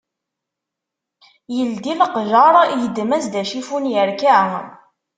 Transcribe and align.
Yeldi 1.55 1.93
leqjar, 2.01 2.55
yeddem-as-d 2.81 3.33
acifun 3.41 3.85
yerka 3.93 4.39